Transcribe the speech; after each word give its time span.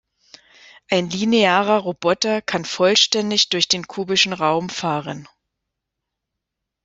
Ein 0.89 1.11
linearer 1.11 1.77
Roboter 1.81 2.41
kann 2.41 2.65
vollständig 2.65 3.49
durch 3.49 3.67
den 3.67 3.85
kubischen 3.85 4.33
Raum 4.33 4.67
fahren. 4.69 5.27